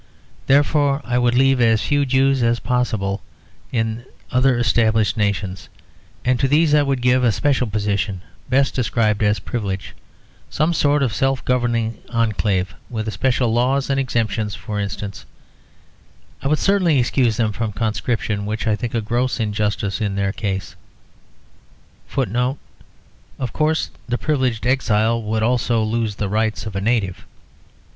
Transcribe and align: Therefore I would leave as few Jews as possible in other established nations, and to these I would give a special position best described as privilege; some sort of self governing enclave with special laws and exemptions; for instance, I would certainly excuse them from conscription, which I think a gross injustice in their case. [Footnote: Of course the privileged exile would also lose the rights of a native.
Therefore 0.47 1.01
I 1.05 1.19
would 1.19 1.35
leave 1.35 1.61
as 1.61 1.83
few 1.83 2.07
Jews 2.07 2.41
as 2.41 2.59
possible 2.59 3.21
in 3.71 4.03
other 4.31 4.57
established 4.57 5.15
nations, 5.15 5.69
and 6.25 6.39
to 6.39 6.47
these 6.47 6.73
I 6.73 6.81
would 6.81 7.03
give 7.03 7.23
a 7.23 7.31
special 7.31 7.67
position 7.67 8.21
best 8.49 8.73
described 8.73 9.21
as 9.21 9.37
privilege; 9.37 9.93
some 10.49 10.73
sort 10.73 11.03
of 11.03 11.13
self 11.13 11.45
governing 11.45 11.99
enclave 12.09 12.73
with 12.89 13.13
special 13.13 13.53
laws 13.53 13.91
and 13.91 13.99
exemptions; 13.99 14.55
for 14.55 14.79
instance, 14.79 15.23
I 16.41 16.47
would 16.47 16.57
certainly 16.57 16.97
excuse 16.97 17.37
them 17.37 17.51
from 17.51 17.71
conscription, 17.71 18.47
which 18.47 18.65
I 18.65 18.75
think 18.75 18.95
a 18.95 19.01
gross 19.01 19.39
injustice 19.39 20.01
in 20.01 20.15
their 20.15 20.31
case. 20.31 20.75
[Footnote: 22.07 22.57
Of 23.37 23.53
course 23.53 23.91
the 24.09 24.17
privileged 24.17 24.65
exile 24.65 25.21
would 25.21 25.43
also 25.43 25.83
lose 25.83 26.15
the 26.15 26.27
rights 26.27 26.65
of 26.65 26.75
a 26.75 26.81
native. 26.81 27.23